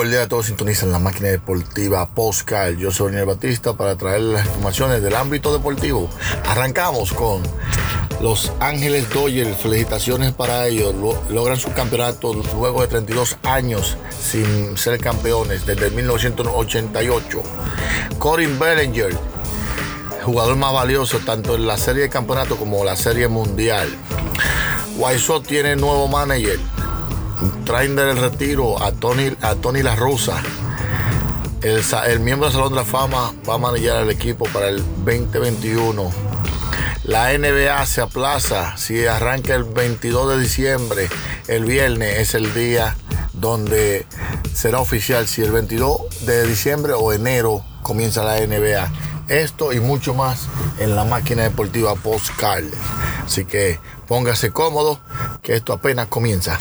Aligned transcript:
Cordial 0.00 0.22
a 0.22 0.28
todos 0.28 0.46
sintonizan 0.46 0.92
la 0.92 0.98
máquina 0.98 1.28
deportiva 1.28 2.08
Postcal. 2.08 2.78
Yo 2.78 2.90
soy 2.90 3.08
Daniel 3.08 3.26
Batista 3.26 3.74
para 3.74 3.96
traer 3.98 4.22
las 4.22 4.46
informaciones 4.46 5.02
del 5.02 5.14
ámbito 5.14 5.52
deportivo. 5.52 6.08
Arrancamos 6.46 7.12
con 7.12 7.42
Los 8.22 8.50
Ángeles 8.60 9.10
Dodgers. 9.10 9.58
Felicitaciones 9.58 10.32
para 10.32 10.66
ellos. 10.68 10.94
Lo- 10.94 11.22
logran 11.28 11.58
su 11.58 11.70
campeonato 11.74 12.32
luego 12.32 12.80
de 12.80 12.88
32 12.88 13.36
años 13.42 13.98
sin 14.18 14.74
ser 14.78 14.98
campeones 15.00 15.66
desde 15.66 15.90
1988. 15.90 17.42
Corin 18.18 18.58
Bellinger, 18.58 19.14
jugador 20.24 20.56
más 20.56 20.72
valioso 20.72 21.18
tanto 21.18 21.56
en 21.56 21.66
la 21.66 21.76
serie 21.76 22.04
de 22.04 22.08
campeonato 22.08 22.56
como 22.56 22.86
la 22.86 22.96
serie 22.96 23.28
mundial. 23.28 23.90
White 24.96 25.42
tiene 25.46 25.76
nuevo 25.76 26.08
manager 26.08 26.58
traen 27.64 27.96
del 27.96 28.16
retiro 28.16 28.82
a 28.82 28.92
Tony, 28.92 29.36
a 29.40 29.54
Tony 29.54 29.82
La 29.82 29.96
Rosa. 29.96 30.42
El, 31.62 31.82
el 32.08 32.20
miembro 32.20 32.46
del 32.46 32.54
Salón 32.54 32.70
de 32.70 32.76
la 32.76 32.84
Fama 32.84 33.34
va 33.48 33.54
a 33.54 33.58
manejar 33.58 33.98
al 33.98 34.10
equipo 34.10 34.46
para 34.46 34.68
el 34.68 34.78
2021. 35.04 36.10
La 37.04 37.36
NBA 37.36 37.84
se 37.86 38.00
aplaza. 38.02 38.76
Si 38.76 39.06
arranca 39.06 39.54
el 39.54 39.64
22 39.64 40.36
de 40.36 40.40
diciembre, 40.40 41.08
el 41.48 41.64
viernes 41.64 42.18
es 42.18 42.34
el 42.34 42.54
día 42.54 42.96
donde 43.32 44.06
será 44.54 44.80
oficial 44.80 45.26
si 45.26 45.42
el 45.42 45.50
22 45.50 46.26
de 46.26 46.46
diciembre 46.46 46.92
o 46.92 47.12
enero 47.12 47.64
comienza 47.82 48.22
la 48.22 48.38
NBA. 48.38 48.92
Esto 49.28 49.72
y 49.72 49.80
mucho 49.80 50.14
más 50.14 50.46
en 50.78 50.96
la 50.96 51.04
máquina 51.04 51.42
deportiva 51.42 51.94
Postcard. 51.94 52.64
Así 53.24 53.44
que 53.44 53.78
póngase 54.06 54.50
cómodo, 54.50 55.00
que 55.42 55.54
esto 55.54 55.72
apenas 55.72 56.08
comienza. 56.08 56.58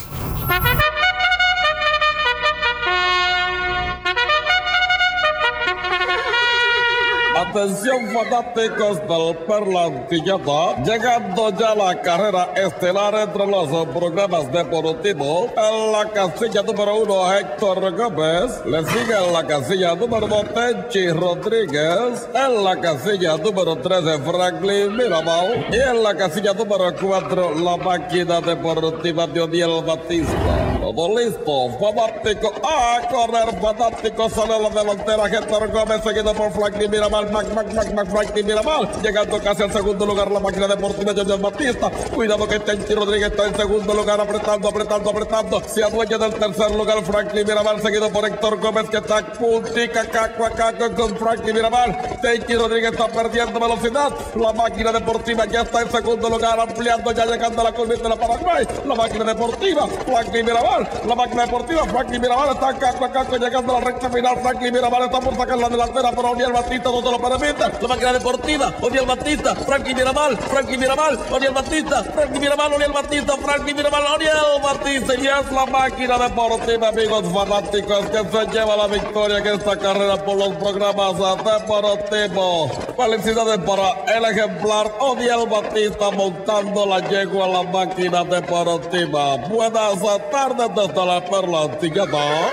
Atención 7.49 8.09
fanáticos 8.13 8.99
del 9.07 9.35
Perla 9.47 9.85
Antilleta, 9.85 10.83
llegando 10.83 11.49
ya 11.57 11.73
la 11.73 11.99
carrera 11.99 12.53
estelar 12.55 13.15
entre 13.15 13.47
los 13.47 13.87
programas 13.87 14.51
deportivos. 14.51 15.49
En 15.57 15.91
la 15.91 16.07
casilla 16.11 16.61
número 16.61 16.97
uno, 16.97 17.33
Héctor 17.33 17.95
Gómez. 17.97 18.63
Le 18.67 18.85
sigue 18.85 19.17
en 19.17 19.33
la 19.33 19.47
casilla 19.47 19.95
número 19.95 20.27
dos, 20.27 20.45
Tenchi 20.53 21.09
Rodríguez. 21.09 22.29
En 22.35 22.63
la 22.63 22.79
casilla 22.79 23.35
número 23.37 23.75
13, 23.77 24.19
Franklin 24.19 24.95
Mirabal. 24.95 25.65
Y 25.71 25.75
en 25.75 26.03
la 26.03 26.13
casilla 26.13 26.53
número 26.53 26.93
cuatro, 27.01 27.55
la 27.55 27.77
máquina 27.77 28.41
deportiva 28.41 29.25
de 29.25 29.41
Odiel 29.41 29.83
Batista. 29.83 30.69
Todo 30.81 31.17
listo, 31.19 31.69
fanático. 31.79 32.53
A 32.63 33.07
correr, 33.09 33.59
fanático. 33.59 34.29
Sale 34.29 34.59
la 34.59 34.69
delantera, 34.69 35.25
Héctor 35.25 35.71
Gómez, 35.71 36.03
seguido 36.03 36.33
por 36.33 36.51
Franklin 36.51 36.91
Mirabal. 36.91 37.38
Mac, 37.39 37.53
Mac, 37.53 37.73
Mac, 37.73 37.93
Mac, 37.93 38.07
Franklin 38.09 38.45
Mirabal. 38.45 38.89
Llegando 39.01 39.39
casi 39.39 39.63
al 39.63 39.71
segundo 39.71 40.05
lugar, 40.05 40.29
la 40.29 40.39
máquina 40.41 40.67
deportiva 40.67 41.13
de 41.13 41.37
Batista. 41.37 41.89
Cuidado 42.13 42.45
que 42.47 42.59
Tenchi 42.59 42.93
Rodríguez 42.93 43.31
está 43.31 43.47
en 43.47 43.55
segundo 43.55 43.93
lugar, 43.93 44.19
apretando, 44.19 44.67
apretando, 44.67 45.09
apretando. 45.09 45.61
Se 45.65 45.83
adueña 45.83 46.17
del 46.17 46.33
tercer 46.33 46.71
lugar, 46.71 47.01
Franklin 47.03 47.47
Mirabal, 47.47 47.81
seguido 47.81 48.09
por 48.09 48.25
Héctor 48.25 48.59
Gómez, 48.59 48.89
que 48.89 48.97
está 48.97 49.21
puntica, 49.33 50.05
caco, 50.05 50.45
a 50.45 50.49
caco 50.49 50.95
con 50.95 51.15
Franklin 51.17 51.55
Mirabal. 51.55 52.19
Tenchi 52.21 52.55
Rodríguez 52.55 52.91
está 52.91 53.07
perdiendo 53.07 53.57
velocidad. 53.57 54.11
La 54.35 54.51
máquina 54.51 54.91
deportiva 54.91 55.45
ya 55.45 55.61
está 55.61 55.81
en 55.81 55.91
segundo 55.91 56.29
lugar, 56.29 56.59
ampliando, 56.59 57.11
ya 57.13 57.25
llegando 57.25 57.61
a 57.61 57.63
la 57.63 57.71
curva 57.71 57.95
de 57.95 58.09
la 58.09 58.15
Paraguay. 58.17 58.67
La 58.85 58.95
máquina 58.95 59.23
deportiva, 59.23 59.87
Franklin 59.87 60.45
Mirabal. 60.45 60.89
La 61.07 61.15
máquina 61.15 61.45
deportiva, 61.45 61.85
Franklin 61.85 62.21
Mirabal 62.21 62.49
está 62.49 62.77
caco 62.77 63.05
a 63.05 63.11
caco, 63.11 63.37
llegando 63.37 63.77
a 63.77 63.79
la 63.79 63.85
recta 63.85 64.09
final. 64.09 64.37
Franklin 64.41 64.73
Mirabal 64.73 65.03
está 65.03 65.19
por 65.21 65.37
sacar 65.37 65.57
la 65.57 65.69
delantera, 65.69 66.09
pero 66.11 66.31
Oniel 66.31 66.51
Batista 66.51 66.89
no 66.89 67.01
se 67.01 67.11
lo 67.11 67.19
La 67.29 67.87
máquina 67.87 68.13
deportiva, 68.13 68.73
Oniel 68.81 69.05
Batista, 69.05 69.53
Franklin 69.53 69.95
Mirabal, 69.95 70.35
Franklin 70.35 70.79
Mirabal, 70.79 71.19
Oniel 71.31 71.53
Batista, 71.53 72.03
Franklin 72.03 72.41
Mirabal, 72.41 72.73
Oniel 72.73 72.91
Batista, 72.91 73.37
Franklin 73.37 73.75
Mirabal, 73.75 74.03
Oniel 74.15 74.61
Batista. 74.63 75.13
Y 75.13 75.27
es 75.27 75.51
la 75.51 75.65
máquina 75.67 76.17
deportiva, 76.17 76.87
amigos 76.87 77.25
fanáticos, 77.31 78.05
que 78.07 78.17
se 78.17 78.45
lleva 78.51 78.75
la 78.75 78.87
victoria 78.87 79.37
en 79.37 79.45
esta 79.45 79.77
carrera 79.77 80.17
por 80.25 80.37
los 80.37 80.55
programas 80.55 81.13
deportivos. 81.19 82.71
Felicidades 82.97 83.59
para 83.59 84.17
el 84.17 84.25
ejemplar 84.25 84.91
Oniel 84.99 85.47
Batista 85.47 86.09
montando 86.09 86.87
la 86.87 87.07
yegua 87.09 87.45
a 87.45 87.49
la 87.49 87.63
máquina 87.63 88.23
deportiva. 88.23 89.37
Buenas 89.47 90.01
tardes 90.31 90.69
desde 90.75 91.05
la 91.05 91.23
Perla 91.23 91.61
Antilleta. 91.61 92.49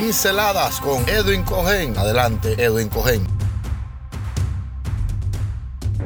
Pinceladas 0.00 0.80
con 0.80 1.06
Edwin 1.10 1.42
Cohen. 1.42 1.94
Adelante, 1.98 2.54
Edwin 2.56 2.88
Cohen. 2.88 3.26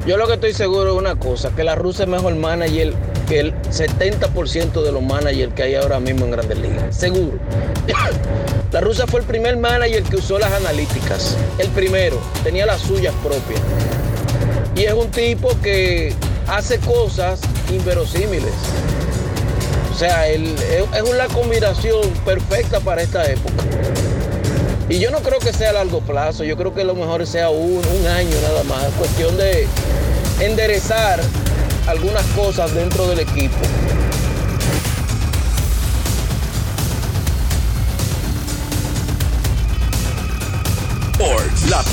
Yo 0.05 0.17
lo 0.17 0.27
que 0.27 0.33
estoy 0.33 0.53
seguro 0.53 0.91
es 0.91 0.99
una 0.99 1.15
cosa, 1.15 1.55
que 1.55 1.63
la 1.63 1.75
rusa 1.75 2.03
es 2.03 2.09
mejor 2.09 2.35
manager 2.35 2.93
que 3.25 3.39
el 3.39 3.53
70% 3.61 4.83
de 4.83 4.91
los 4.91 5.01
managers 5.01 5.53
que 5.53 5.63
hay 5.63 5.75
ahora 5.75 6.01
mismo 6.01 6.25
en 6.25 6.31
Grandes 6.31 6.59
Ligas. 6.59 6.97
Seguro. 6.97 7.39
La 8.73 8.81
rusa 8.81 9.07
fue 9.07 9.21
el 9.21 9.25
primer 9.25 9.55
manager 9.55 10.03
que 10.03 10.17
usó 10.17 10.37
las 10.37 10.51
analíticas. 10.51 11.37
El 11.57 11.69
primero, 11.69 12.19
tenía 12.43 12.65
las 12.65 12.81
suyas 12.81 13.13
propias. 13.23 13.61
Y 14.75 14.83
es 14.83 14.93
un 14.93 15.09
tipo 15.09 15.49
que 15.61 16.13
hace 16.47 16.79
cosas 16.79 17.39
inverosímiles. 17.71 18.51
O 19.95 19.97
sea, 19.97 20.27
es 20.27 21.01
una 21.09 21.25
combinación 21.27 22.01
perfecta 22.25 22.81
para 22.81 23.01
esta 23.01 23.31
época. 23.31 23.63
Y 24.89 24.99
yo 24.99 25.09
no 25.09 25.19
creo 25.19 25.39
que 25.39 25.53
sea 25.53 25.69
a 25.69 25.73
largo 25.73 26.01
plazo, 26.01 26.43
yo 26.43 26.57
creo 26.57 26.73
que 26.73 26.83
lo 26.83 26.95
mejor 26.95 27.25
sea 27.25 27.49
un, 27.49 27.77
un 27.77 28.07
año 28.07 28.35
nada 28.41 28.65
más. 28.65 28.83
Es 28.83 28.93
cuestión 28.95 29.37
de 29.37 29.65
enderezar 30.41 31.21
algunas 31.87 32.25
cosas 32.35 32.73
dentro 32.75 33.07
del 33.07 33.21
equipo. 33.21 33.55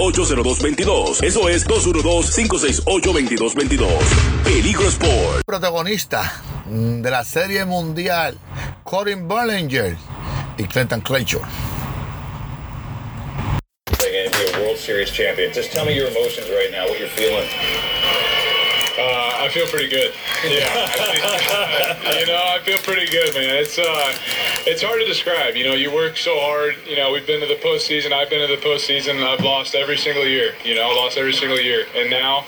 212-568-0222. 0.00 1.22
Eso 1.22 1.48
es 1.48 1.66
212-568-2222. 1.66 3.86
Peligro 4.44 4.88
Sport. 4.88 5.44
Protagonista 5.46 6.42
mm, 6.66 7.02
de 7.02 7.10
la 7.10 7.24
serie 7.24 7.64
mundial, 7.64 8.38
Corin 8.82 9.28
Bellinger, 9.28 9.96
y 10.56 10.64
Clinton 10.64 11.02
a 14.54 14.60
World 14.60 14.78
Series 14.78 15.10
champion. 15.10 15.52
Just 15.52 15.72
tell 15.72 15.84
me 15.84 15.94
your 15.94 16.08
emotions 16.08 16.48
right 16.50 16.70
now, 16.70 16.86
what 16.86 16.98
you're 16.98 17.08
feeling. 17.08 17.48
Uh, 18.98 19.44
I 19.44 19.48
feel 19.48 19.66
pretty 19.66 19.88
good. 19.88 20.12
Yeah, 20.44 20.66
I 20.68 22.16
you 22.20 22.26
know, 22.26 22.36
I 22.36 22.58
feel 22.64 22.78
pretty 22.78 23.10
good, 23.10 23.34
man. 23.34 23.56
It's 23.56 23.78
uh, 23.78 24.12
it's 24.66 24.82
hard 24.82 25.00
to 25.00 25.06
describe. 25.06 25.56
You 25.56 25.64
know, 25.64 25.74
you 25.74 25.92
work 25.92 26.16
so 26.16 26.38
hard. 26.40 26.76
You 26.86 26.96
know, 26.96 27.12
we've 27.12 27.26
been 27.26 27.40
to 27.40 27.46
the 27.46 27.60
postseason. 27.60 28.12
I've 28.12 28.30
been 28.30 28.46
to 28.46 28.54
the 28.54 28.60
postseason. 28.60 29.22
I've 29.26 29.44
lost 29.44 29.74
every 29.74 29.96
single 29.96 30.26
year. 30.26 30.54
You 30.64 30.74
know, 30.74 30.88
lost 30.90 31.16
every 31.16 31.32
single 31.32 31.58
year. 31.58 31.86
And 31.94 32.10
now 32.10 32.44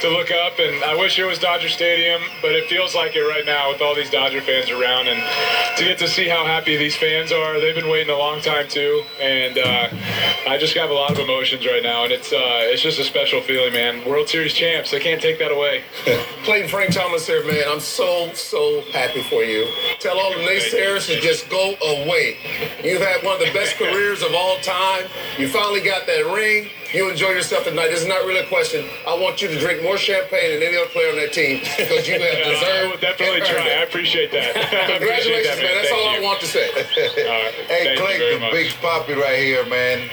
to 0.00 0.08
look 0.08 0.30
up, 0.30 0.58
and 0.58 0.84
I 0.84 0.94
wish 0.94 1.18
it 1.18 1.24
was 1.24 1.38
Dodger 1.38 1.68
Stadium, 1.68 2.22
but 2.40 2.52
it 2.52 2.68
feels 2.68 2.94
like 2.94 3.16
it 3.16 3.22
right 3.22 3.44
now 3.44 3.72
with 3.72 3.82
all 3.82 3.94
these 3.94 4.10
Dodger 4.10 4.40
fans 4.40 4.70
around, 4.70 5.08
and 5.08 5.18
to 5.76 5.84
get 5.84 5.98
to 5.98 6.08
see 6.08 6.28
how 6.28 6.44
happy 6.44 6.76
these 6.76 6.96
fans 6.96 7.32
are. 7.32 7.60
They've 7.60 7.74
been 7.74 7.90
waiting 7.90 8.14
a 8.14 8.18
long 8.18 8.40
time 8.40 8.68
too, 8.68 9.02
and 9.20 9.58
uh, 9.58 9.88
I 10.46 10.56
just 10.58 10.74
have 10.74 10.90
a 10.90 10.94
lot 10.94 11.10
of 11.10 11.18
emotions 11.18 11.66
right 11.66 11.82
now, 11.82 12.04
and 12.04 12.12
it's 12.12 12.32
uh, 12.32 12.70
it's 12.70 12.82
just 12.82 12.98
a 13.00 13.04
special 13.04 13.40
feeling, 13.40 13.72
man. 13.72 14.08
World 14.08 14.28
Series 14.28 14.54
champs. 14.54 14.90
They 14.90 15.00
can't 15.00 15.20
take 15.20 15.38
that 15.38 15.50
away. 15.50 15.82
Clayton 16.44 16.68
Frank 16.68 16.94
Thomas 16.94 17.26
here, 17.26 17.44
man. 17.44 17.64
I'm 17.66 17.80
so, 17.80 18.32
so 18.34 18.82
happy 18.92 19.22
for 19.24 19.42
you. 19.42 19.66
Tell 19.98 20.18
all 20.18 20.30
the 20.30 20.38
naysayers 20.38 21.06
to 21.08 21.20
just 21.20 21.47
go 21.50 21.74
away. 21.82 22.36
You've 22.82 23.02
had 23.02 23.22
one 23.24 23.34
of 23.34 23.40
the 23.46 23.52
best 23.52 23.76
careers 23.76 24.22
of 24.22 24.34
all 24.34 24.56
time. 24.58 25.04
You 25.38 25.48
finally 25.48 25.80
got 25.80 26.06
that 26.06 26.26
ring. 26.34 26.68
You 26.94 27.10
enjoy 27.10 27.28
yourself 27.36 27.64
tonight. 27.64 27.88
This 27.88 28.00
is 28.00 28.08
not 28.08 28.24
really 28.24 28.40
a 28.40 28.46
question. 28.46 28.88
I 29.06 29.12
want 29.12 29.42
you 29.42 29.48
to 29.48 29.58
drink 29.60 29.82
more 29.82 29.98
champagne 29.98 30.54
than 30.58 30.62
any 30.66 30.76
other 30.78 30.88
player 30.88 31.10
on 31.10 31.16
that 31.16 31.34
team 31.34 31.60
because 31.76 32.08
you 32.08 32.14
have 32.14 32.22
I 32.46 32.48
deserved. 32.48 32.90
will 32.92 33.00
definitely 33.00 33.40
try. 33.40 33.60
I 33.60 33.82
appreciate 33.84 34.32
that. 34.32 34.56
I 34.56 34.96
appreciate 34.96 35.44
Congratulations, 35.44 35.56
that, 35.56 35.62
man. 35.62 35.74
That's 35.76 35.88
Thank 35.90 36.06
all 36.06 36.16
I 36.16 36.20
want 36.24 36.40
to 36.40 36.46
say. 36.46 36.68
All 37.28 37.44
right. 37.44 37.54
Hey, 37.68 37.96
Clay, 37.98 38.34
the 38.34 38.40
much. 38.40 38.52
big 38.52 38.72
poppy 38.80 39.12
right 39.12 39.38
here, 39.38 39.66
man. 39.66 40.08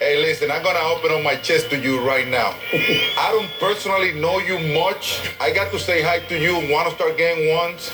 Hey, 0.00 0.20
listen, 0.20 0.50
I'm 0.50 0.62
gonna 0.64 0.80
open 0.80 1.12
up 1.12 1.22
my 1.22 1.36
chest 1.36 1.70
to 1.70 1.78
you 1.78 2.00
right 2.04 2.26
now. 2.26 2.54
I 2.74 3.30
don't 3.32 3.48
personally 3.60 4.12
know 4.12 4.38
you 4.40 4.58
much. 4.74 5.30
I 5.40 5.52
got 5.52 5.70
to 5.72 5.78
say 5.78 6.02
hi 6.02 6.18
to 6.18 6.38
you 6.38 6.56
and 6.58 6.68
want 6.70 6.88
to 6.88 6.94
start 6.96 7.16
game 7.16 7.54
once. 7.54 7.92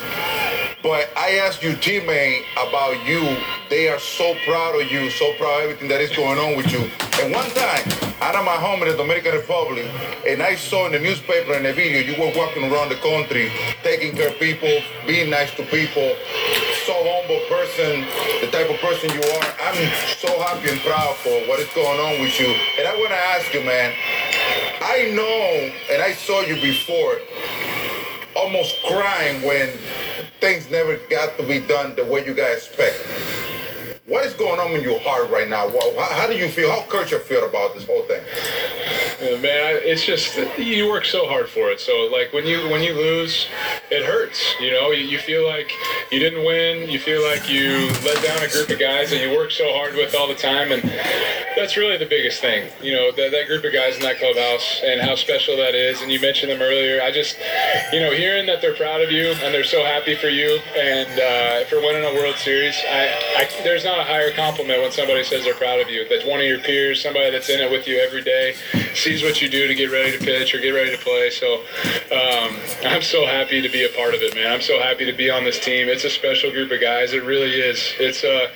But 0.82 1.16
I 1.16 1.38
asked 1.38 1.62
your 1.62 1.74
teammate 1.74 2.42
about 2.58 3.06
you. 3.06 3.22
They 3.70 3.88
are 3.88 4.00
so 4.00 4.34
proud 4.44 4.74
of 4.74 4.90
you, 4.90 5.10
so 5.10 5.32
proud 5.38 5.62
of 5.62 5.70
everything 5.70 5.88
that 5.88 6.00
is 6.00 6.10
going 6.10 6.40
on 6.40 6.56
with 6.56 6.72
you. 6.72 6.90
And 7.22 7.32
one 7.32 7.48
time, 7.54 7.86
out 8.18 8.34
of 8.34 8.44
my 8.44 8.58
home 8.58 8.82
in 8.82 8.88
the 8.88 8.96
Dominican 8.96 9.30
Republic, 9.30 9.86
and 10.26 10.42
I 10.42 10.56
saw 10.56 10.86
in 10.86 10.92
the 10.92 10.98
newspaper 10.98 11.54
and 11.54 11.64
the 11.64 11.72
video 11.72 12.02
you 12.02 12.18
were 12.18 12.34
walking 12.34 12.66
around 12.66 12.88
the 12.88 12.98
country, 12.98 13.52
taking 13.84 14.16
care 14.16 14.34
of 14.34 14.38
people, 14.42 14.82
being 15.06 15.30
nice 15.30 15.54
to 15.54 15.62
people. 15.70 16.18
So 16.82 16.98
humble 16.98 17.38
person, 17.46 18.02
the 18.42 18.50
type 18.50 18.66
of 18.66 18.82
person 18.82 19.06
you 19.14 19.22
are. 19.22 19.46
I'm 19.62 19.78
so 20.18 20.34
happy 20.42 20.66
and 20.66 20.80
proud 20.82 21.14
for 21.22 21.46
what 21.46 21.60
is 21.60 21.70
going 21.78 22.00
on 22.02 22.18
with 22.18 22.34
you. 22.42 22.50
And 22.82 22.90
I 22.90 22.94
want 22.98 23.14
to 23.14 23.22
ask 23.38 23.54
you, 23.54 23.62
man. 23.62 23.94
I 24.82 25.14
know, 25.14 25.70
and 25.94 26.02
I 26.02 26.10
saw 26.10 26.40
you 26.42 26.58
before, 26.58 27.22
almost 28.34 28.82
crying 28.82 29.42
when 29.46 29.70
things 30.42 30.68
never 30.72 30.96
got 31.08 31.36
to 31.36 31.44
be 31.44 31.60
done 31.60 31.94
the 31.94 32.04
way 32.04 32.26
you 32.26 32.34
guys 32.34 32.66
expect. 32.66 33.31
What 34.12 34.26
is 34.26 34.34
going 34.34 34.60
on 34.60 34.72
in 34.72 34.82
your 34.82 35.00
heart 35.00 35.30
right 35.30 35.48
now? 35.48 35.70
How, 35.98 36.26
do 36.26 36.36
you 36.36 36.46
feel? 36.46 36.70
How 36.70 36.82
Kircher 36.82 37.18
feel 37.18 37.48
about 37.48 37.72
this 37.72 37.86
whole 37.86 38.02
thing? 38.02 38.22
Yeah, 39.22 39.40
man, 39.40 39.80
it's 39.80 40.04
just 40.04 40.36
you 40.58 40.86
work 40.86 41.06
so 41.06 41.26
hard 41.26 41.48
for 41.48 41.70
it. 41.70 41.80
So 41.80 42.10
like 42.12 42.30
when 42.34 42.44
you 42.44 42.68
when 42.68 42.82
you 42.82 42.92
lose, 42.92 43.46
it 43.90 44.04
hurts. 44.04 44.54
You 44.60 44.70
know, 44.70 44.90
you, 44.90 45.06
you 45.06 45.18
feel 45.18 45.48
like 45.48 45.72
you 46.10 46.18
didn't 46.18 46.44
win. 46.44 46.90
You 46.90 46.98
feel 46.98 47.22
like 47.22 47.48
you 47.48 47.88
let 48.04 48.22
down 48.22 48.42
a 48.44 48.52
group 48.52 48.68
of 48.68 48.78
guys 48.78 49.08
that 49.12 49.26
you 49.26 49.34
work 49.34 49.50
so 49.50 49.72
hard 49.72 49.94
with 49.94 50.14
all 50.14 50.28
the 50.28 50.34
time, 50.34 50.72
and 50.72 50.82
that's 51.56 51.76
really 51.76 51.96
the 51.96 52.06
biggest 52.06 52.40
thing. 52.40 52.70
You 52.82 52.92
know, 52.92 53.12
that, 53.12 53.30
that 53.30 53.46
group 53.46 53.64
of 53.64 53.72
guys 53.72 53.96
in 53.96 54.02
that 54.02 54.18
clubhouse 54.18 54.82
and 54.84 55.00
how 55.00 55.14
special 55.14 55.56
that 55.56 55.74
is. 55.74 56.02
And 56.02 56.10
you 56.10 56.20
mentioned 56.20 56.52
them 56.52 56.60
earlier. 56.60 57.00
I 57.02 57.10
just, 57.10 57.38
you 57.92 58.00
know, 58.00 58.12
hearing 58.12 58.46
that 58.46 58.60
they're 58.60 58.74
proud 58.74 59.00
of 59.00 59.10
you 59.10 59.32
and 59.42 59.54
they're 59.54 59.64
so 59.64 59.84
happy 59.84 60.14
for 60.16 60.28
you 60.28 60.58
and 60.76 61.08
uh, 61.08 61.68
for 61.68 61.76
winning 61.80 62.04
a 62.04 62.14
World 62.14 62.36
Series. 62.36 62.76
I, 62.90 63.08
I 63.36 63.48
there's 63.62 63.84
not 63.84 64.01
a 64.02 64.04
higher 64.04 64.32
compliment 64.32 64.82
when 64.82 64.90
somebody 64.92 65.22
says 65.24 65.44
they're 65.44 65.54
proud 65.54 65.80
of 65.80 65.88
you. 65.88 66.08
That 66.08 66.26
one 66.26 66.40
of 66.40 66.46
your 66.46 66.58
peers, 66.58 67.02
somebody 67.02 67.30
that's 67.30 67.48
in 67.48 67.60
it 67.60 67.70
with 67.70 67.86
you 67.86 67.98
every 67.98 68.22
day, 68.22 68.54
sees 68.94 69.22
what 69.22 69.40
you 69.40 69.48
do 69.48 69.66
to 69.66 69.74
get 69.74 69.90
ready 69.90 70.16
to 70.16 70.22
pitch 70.24 70.54
or 70.54 70.58
get 70.58 70.70
ready 70.70 70.90
to 70.90 71.02
play. 71.02 71.30
So 71.30 71.62
um, 72.10 72.58
I'm 72.84 73.02
so 73.02 73.26
happy 73.26 73.62
to 73.62 73.68
be 73.68 73.84
a 73.84 73.88
part 73.90 74.14
of 74.14 74.20
it, 74.20 74.34
man. 74.34 74.52
I'm 74.52 74.60
so 74.60 74.80
happy 74.80 75.04
to 75.06 75.12
be 75.12 75.30
on 75.30 75.44
this 75.44 75.58
team. 75.58 75.88
It's 75.88 76.04
a 76.04 76.10
special 76.10 76.50
group 76.50 76.70
of 76.70 76.80
guys. 76.80 77.12
It 77.12 77.24
really 77.24 77.60
is. 77.60 77.78
It's 77.98 78.24
a 78.24 78.50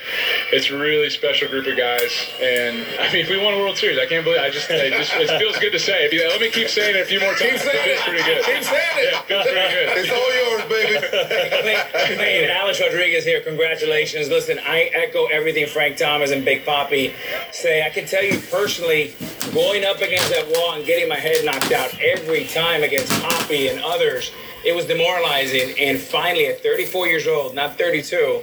it's 0.52 0.70
a 0.70 0.78
really 0.78 1.10
special 1.10 1.48
group 1.48 1.66
of 1.66 1.76
guys. 1.76 2.10
And 2.40 2.84
I 3.00 3.12
mean, 3.12 3.24
if 3.24 3.30
we 3.30 3.38
won 3.38 3.54
a 3.54 3.58
World 3.58 3.76
Series. 3.76 3.98
I 3.98 4.06
can't 4.06 4.24
believe. 4.24 4.40
I 4.40 4.50
just 4.50 4.70
it 4.70 4.92
just 4.92 5.12
it 5.14 5.38
feels 5.38 5.58
good 5.58 5.72
to 5.72 5.78
say. 5.78 6.06
If 6.06 6.12
you, 6.12 6.26
let 6.28 6.40
me 6.40 6.50
keep 6.50 6.68
saying 6.68 6.96
it 6.96 7.02
a 7.02 7.04
few 7.04 7.20
more 7.20 7.34
times. 7.34 7.52
Keep 7.52 7.60
saying 7.60 7.88
it 7.88 7.98
it. 7.98 8.04
pretty 8.04 8.24
good. 8.24 8.44
Keep 8.44 8.64
saying 8.64 8.96
it. 8.96 9.12
Yeah, 9.12 9.18
it 9.18 9.26
feels 9.26 9.46
pretty 9.46 9.68
good. 9.74 9.86
It's 9.96 10.12
all 10.12 10.32
yours, 10.34 10.64
baby. 10.68 12.16
Hey, 12.20 12.50
Alex 12.50 12.80
Rodriguez 12.80 13.24
here. 13.24 13.40
Congratulations. 13.40 14.28
Listen, 14.28 14.58
I 14.58 14.90
echo 14.94 15.26
everything 15.36 15.66
Frank 15.66 15.96
Thomas 15.96 16.32
and 16.32 16.44
Big 16.44 16.64
Poppy 16.64 17.12
say. 17.52 17.82
I 17.84 17.90
can 17.90 18.06
tell 18.06 18.24
you 18.24 18.40
personally, 18.50 19.14
going 19.52 19.84
up 19.84 19.98
against 19.98 20.30
that 20.30 20.46
wall 20.54 20.74
and 20.74 20.84
getting 20.84 21.08
my 21.08 21.16
head 21.16 21.44
knocked 21.44 21.72
out 21.72 21.94
every 22.00 22.44
time 22.46 22.82
against 22.82 23.12
Poppy 23.22 23.68
and 23.68 23.80
others, 23.84 24.32
it 24.64 24.74
was 24.74 24.86
demoralizing. 24.86 25.78
And 25.78 25.98
finally, 25.98 26.46
at 26.46 26.62
34 26.62 27.06
years 27.06 27.26
old, 27.26 27.54
not 27.54 27.78
32, 27.78 28.42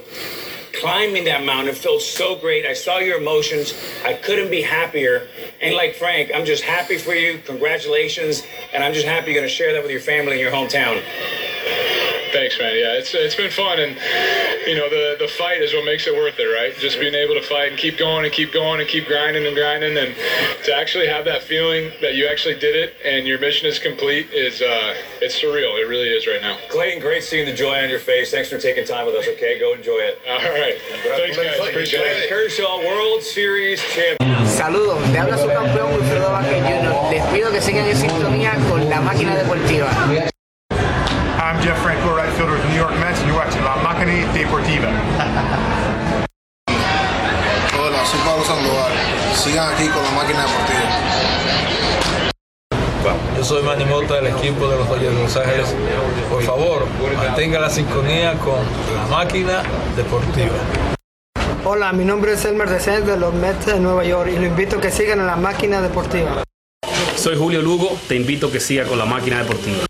climbing 0.80 1.24
that 1.24 1.44
mountain 1.44 1.74
felt 1.74 2.02
so 2.02 2.36
great. 2.36 2.64
I 2.64 2.72
saw 2.72 2.98
your 2.98 3.18
emotions. 3.18 3.74
I 4.04 4.14
couldn't 4.14 4.50
be 4.50 4.62
happier. 4.62 5.28
And 5.60 5.74
like 5.74 5.96
Frank, 5.96 6.30
I'm 6.34 6.44
just 6.44 6.62
happy 6.62 6.98
for 6.98 7.14
you. 7.14 7.38
Congratulations. 7.46 8.42
And 8.72 8.82
I'm 8.82 8.94
just 8.94 9.06
happy 9.06 9.32
you're 9.32 9.40
going 9.40 9.48
to 9.48 9.54
share 9.54 9.72
that 9.72 9.82
with 9.82 9.90
your 9.92 10.00
family 10.00 10.34
in 10.34 10.38
your 10.38 10.52
hometown. 10.52 11.02
Thanks, 12.34 12.58
man. 12.58 12.74
Yeah, 12.74 12.98
it's 12.98 13.14
it's 13.14 13.36
been 13.36 13.48
fun, 13.48 13.78
and 13.78 13.96
you 14.66 14.74
know 14.76 14.88
the 14.88 15.16
the 15.18 15.28
fight 15.28 15.60
is 15.62 15.72
what 15.72 15.84
makes 15.84 16.06
it 16.06 16.14
worth 16.14 16.38
it, 16.38 16.44
right? 16.44 16.74
Just 16.78 16.98
being 17.00 17.14
able 17.14 17.34
to 17.34 17.42
fight 17.42 17.68
and 17.70 17.78
keep 17.78 17.98
going 17.98 18.24
and 18.24 18.32
keep 18.32 18.52
going 18.52 18.80
and 18.80 18.88
keep 18.88 19.06
grinding 19.06 19.46
and 19.46 19.54
grinding, 19.54 19.96
and 19.96 20.14
to 20.64 20.74
actually 20.74 21.06
have 21.06 21.24
that 21.24 21.42
feeling 21.42 21.92
that 22.00 22.14
you 22.14 22.26
actually 22.26 22.58
did 22.58 22.74
it 22.76 22.94
and 23.04 23.26
your 23.26 23.38
mission 23.38 23.68
is 23.68 23.78
complete 23.78 24.30
is 24.32 24.62
uh, 24.62 24.94
it's 25.20 25.40
surreal. 25.40 25.78
It 25.80 25.88
really 25.88 26.08
is 26.08 26.26
right 26.26 26.40
now. 26.40 26.56
Clayton, 26.70 27.00
great 27.00 27.22
seeing 27.22 27.46
the 27.46 27.54
joy 27.54 27.82
on 27.82 27.88
your 27.88 28.00
face. 28.00 28.30
Thanks 28.30 28.48
for 28.48 28.58
taking 28.58 28.84
time 28.84 29.06
with 29.06 29.14
us, 29.14 29.28
okay? 29.28 29.58
Go 29.58 29.74
enjoy 29.74 30.00
it. 30.00 30.18
All 30.28 30.38
right, 30.38 30.76
thanks, 31.16 31.36
guys. 31.36 31.68
Appreciate 31.68 32.00
it. 32.00 32.28
Kershaw, 32.28 32.78
World 32.78 33.22
Series 33.22 33.82
champion. 33.92 34.46
Saludos, 34.46 35.00
le 35.10 35.18
habla 35.18 35.36
su 35.36 35.48
campeón 35.48 35.94
Wilfredo 35.94 36.30
Vázquez 36.30 36.62
Jr. 36.62 37.10
Les 37.10 37.22
pido 37.26 37.50
que 37.50 37.60
sigan 37.60 37.86
en 37.86 37.96
sintonía 37.96 38.54
con 38.68 38.88
la 38.88 39.00
máquina 39.00 39.36
deportiva. 39.36 39.90
I'm 41.44 41.60
Jeff 41.60 41.83
Deportiva. 44.44 44.88
Hola, 47.80 48.04
soy 48.04 48.20
Pablo 48.20 48.44
Sandoval. 48.44 48.92
Sigan 49.34 49.72
aquí 49.72 49.88
con 49.88 50.04
la 50.04 50.10
máquina 50.10 50.42
deportiva. 50.42 50.80
Yo 53.36 53.44
soy 53.44 53.62
Manny 53.62 53.86
Mota 53.86 54.16
del 54.16 54.26
equipo 54.26 54.68
de 54.68 54.76
los 54.76 54.86
Dodgers 54.88 55.16
de 55.16 55.22
Los 55.22 55.36
Ángeles. 55.36 55.74
Por 56.30 56.42
favor, 56.42 56.86
mantenga 57.16 57.58
la 57.58 57.70
sintonía 57.70 58.34
con 58.34 58.60
la 58.94 59.06
máquina 59.06 59.62
deportiva. 59.96 60.52
Hola, 61.64 61.94
mi 61.94 62.04
nombre 62.04 62.34
es 62.34 62.44
Elmer 62.44 62.68
Descent 62.68 63.06
de 63.06 63.16
los 63.16 63.32
Mets 63.32 63.64
de 63.64 63.80
Nueva 63.80 64.04
York 64.04 64.30
y 64.34 64.38
lo 64.38 64.44
invito 64.44 64.76
a 64.76 64.80
que 64.80 64.90
sigan 64.90 65.20
en 65.20 65.26
la 65.26 65.36
máquina 65.36 65.80
deportiva. 65.80 66.44
Soy 67.16 67.38
Julio 67.38 67.62
Lugo, 67.62 67.96
te 68.08 68.14
invito 68.14 68.48
a 68.48 68.52
que 68.52 68.60
siga 68.60 68.84
con 68.84 68.98
la 68.98 69.06
máquina 69.06 69.38
deportiva. 69.38 69.86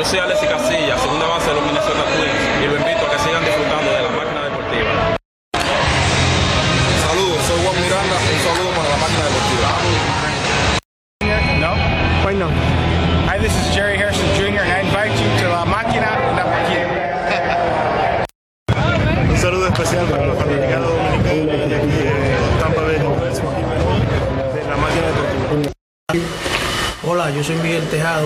Yo 0.00 0.06
soy 0.06 0.18
Alexis 0.18 0.48
Casilla, 0.48 0.96
segunda 0.96 1.26
base 1.26 1.50
de 1.50 1.56
los 1.56 1.62
Minnesota 1.62 2.02
Twins, 2.16 2.64
y 2.64 2.68
lo 2.68 2.76
invito 2.78 3.04
a 3.04 3.10
que 3.10 3.18
sigan 3.18 3.44
disfrutando 3.44 3.92
de 3.92 3.99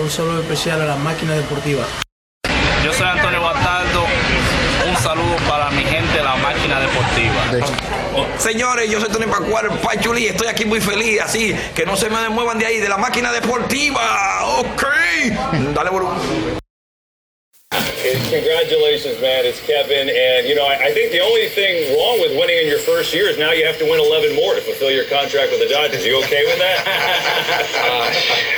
Un 0.01 0.11
saludo 0.11 0.41
especial 0.41 0.81
a 0.81 0.85
la 0.85 0.95
máquina 0.97 1.33
deportiva. 1.33 1.83
Yo 2.83 2.93
soy 2.93 3.07
Antonio 3.07 3.41
Bataldo, 3.41 4.05
un 4.87 4.95
saludo 4.97 5.35
para 5.49 5.71
mi 5.71 5.83
gente 5.83 6.17
de 6.17 6.23
la 6.23 6.35
máquina 6.35 6.79
deportiva. 6.79 8.25
Señores, 8.37 8.89
yo 8.91 8.99
soy 8.99 9.09
Tony 9.09 9.25
Pacuar, 9.25 9.69
Pachuli, 9.81 10.27
estoy 10.27 10.47
aquí 10.47 10.65
muy 10.65 10.81
feliz, 10.81 11.21
así 11.21 11.55
que 11.73 11.85
no 11.85 11.95
se 11.95 12.09
me 12.09 12.29
muevan 12.29 12.59
de 12.59 12.65
ahí, 12.65 12.79
de 12.79 12.89
la 12.89 12.97
máquina 12.97 13.31
deportiva. 13.31 14.45
Ok, 14.59 14.83
dale 15.73 15.89
volumen. 15.89 16.19
Congratulations, 18.29 19.21
man. 19.21 19.45
It's 19.45 19.61
Kevin. 19.61 20.09
And, 20.09 20.47
you 20.49 20.55
know, 20.55 20.65
I, 20.65 20.89
I 20.89 20.91
think 20.97 21.11
the 21.13 21.21
only 21.21 21.45
thing 21.49 21.93
wrong 21.93 22.17
with 22.19 22.33
winning 22.33 22.57
in 22.57 22.67
your 22.67 22.81
first 22.81 23.13
year 23.13 23.29
is 23.29 23.37
now 23.37 23.51
you 23.53 23.65
have 23.65 23.77
to 23.77 23.85
win 23.85 24.01
11 24.01 24.33
more 24.35 24.55
to 24.55 24.61
fulfill 24.61 24.89
your 24.89 25.05
contract 25.05 25.53
with 25.53 25.61
the 25.61 25.69
Dodgers. 25.69 26.01
You 26.05 26.17
okay 26.25 26.43
with 26.45 26.57
that? 26.57 26.81
Uh, 27.85 28.09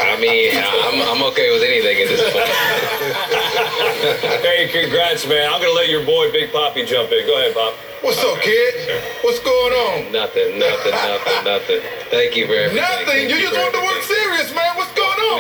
I 0.02 0.20
mean, 0.20 0.56
I'm, 0.56 1.02
I'm 1.04 1.22
okay 1.32 1.52
with 1.52 1.62
anything 1.62 2.00
at 2.00 2.08
this 2.08 2.24
point. 2.32 2.48
hey, 4.42 4.70
congrats, 4.72 5.28
man. 5.28 5.52
I'm 5.52 5.60
going 5.60 5.72
to 5.72 5.76
let 5.76 5.90
your 5.90 6.06
boy 6.06 6.32
Big 6.32 6.52
Poppy 6.52 6.86
jump 6.86 7.12
in. 7.12 7.28
Go 7.28 7.38
ahead, 7.38 7.54
Pop. 7.54 7.74
What's 8.02 8.24
up, 8.24 8.40
kid? 8.42 9.04
What's 9.22 9.40
going 9.40 9.74
on? 9.74 10.12
Nothing, 10.12 10.60
nothing, 10.60 10.92
nothing, 10.92 11.44
nothing. 11.44 11.82
Thank 12.10 12.36
you 12.38 12.48
very 12.48 12.68
much. 12.68 12.78
Nothing. 12.78 13.06
Thank 13.06 13.30
You 13.30 13.40
just 13.42 13.58
want 13.58 13.74
the 13.74 13.80
World 13.80 13.90
everything. 13.90 13.97
Series, 13.97 13.97
man. 13.97 13.97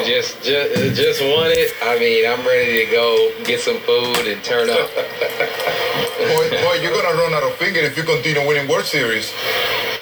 Just, 0.05 0.43
just, 0.43 0.95
just 0.95 1.21
want 1.21 1.51
it. 1.51 1.73
I 1.81 1.97
mean, 1.97 2.29
I'm 2.29 2.45
ready 2.45 2.85
to 2.85 2.91
go 2.91 3.33
get 3.43 3.59
some 3.59 3.79
food 3.81 4.27
and 4.27 4.43
turn 4.43 4.69
up. 4.69 4.89
boy, 4.93 6.45
boy, 6.49 6.75
you're 6.81 6.93
gonna 6.93 7.17
run 7.17 7.33
out 7.33 7.43
of 7.43 7.53
finger 7.55 7.79
if 7.79 7.97
you 7.97 8.03
continue 8.03 8.45
winning 8.47 8.67
World 8.67 8.85
Series. 8.85 9.33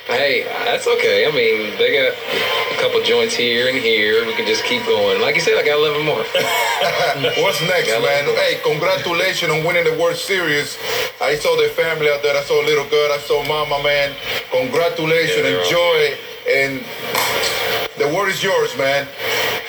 Hey, 0.06 0.44
that's 0.66 0.86
okay. 0.86 1.26
I 1.26 1.32
mean, 1.32 1.78
they 1.78 1.98
got 1.98 2.14
a 2.14 2.78
couple 2.82 3.02
joints 3.02 3.36
here 3.36 3.70
and 3.70 3.78
here. 3.78 4.26
We 4.26 4.34
can 4.34 4.46
just 4.46 4.64
keep 4.66 4.86
going. 4.86 5.20
Like 5.20 5.36
you 5.36 5.42
said, 5.42 5.58
I 5.58 5.66
got 5.66 5.80
11 5.80 6.06
more. 6.06 6.22
What's 7.42 7.62
next, 7.66 7.90
man? 7.90 8.26
Hey, 8.38 8.62
congratulations 8.64 9.52
on 9.52 9.64
winning 9.66 9.84
the 9.84 9.98
World 9.98 10.18
Series. 10.18 10.78
I 11.22 11.36
saw 11.36 11.56
the 11.58 11.70
family 11.74 12.10
out 12.10 12.22
there. 12.22 12.38
I 12.38 12.44
saw 12.44 12.62
little 12.62 12.88
girl. 12.90 13.12
I 13.12 13.18
saw 13.18 13.42
mama, 13.48 13.82
man. 13.82 14.14
Congratulations. 14.52 15.42
Yeah, 15.42 15.58
all 15.58 15.66
Enjoy. 15.66 16.18
And 16.46 16.86
the 17.98 18.14
world 18.14 18.30
is 18.30 18.44
yours, 18.44 18.78
man. 18.78 19.08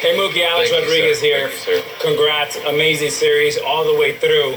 Hey 0.07 0.17
Mookie, 0.17 0.47
Alex 0.47 0.71
Thank 0.71 0.85
Rodriguez 0.85 1.19
sir. 1.19 1.27
here. 1.27 1.51
You. 1.67 1.83
Congrats, 2.01 2.57
amazing 2.69 3.11
series 3.11 3.59
all 3.59 3.85
the 3.85 3.99
way 3.99 4.17
through. 4.17 4.55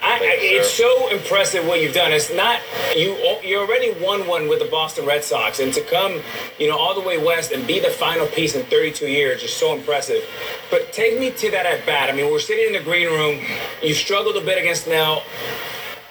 I, 0.00 0.14
I, 0.16 0.36
it's 0.40 0.70
so 0.70 1.10
impressive 1.10 1.66
what 1.66 1.82
you've 1.82 1.92
done. 1.92 2.10
It's 2.10 2.32
not 2.32 2.62
you. 2.96 3.16
You 3.44 3.58
already 3.58 3.92
won 4.02 4.26
one 4.26 4.48
with 4.48 4.60
the 4.60 4.64
Boston 4.64 5.04
Red 5.04 5.22
Sox, 5.24 5.60
and 5.60 5.74
to 5.74 5.82
come, 5.82 6.22
you 6.58 6.70
know, 6.70 6.78
all 6.78 6.94
the 6.94 7.06
way 7.06 7.22
west 7.22 7.52
and 7.52 7.66
be 7.66 7.80
the 7.80 7.90
final 7.90 8.26
piece 8.28 8.54
in 8.54 8.64
32 8.64 9.08
years 9.08 9.42
is 9.42 9.52
so 9.52 9.76
impressive. 9.76 10.24
But 10.70 10.90
take 10.90 11.20
me 11.20 11.32
to 11.32 11.50
that 11.50 11.66
at 11.66 11.84
bat. 11.84 12.08
I 12.08 12.16
mean, 12.16 12.32
we're 12.32 12.38
sitting 12.38 12.68
in 12.68 12.72
the 12.72 12.80
green 12.80 13.08
room. 13.08 13.44
You 13.82 13.92
struggled 13.92 14.36
a 14.36 14.40
bit 14.40 14.56
against 14.56 14.84
Snell. 14.84 15.22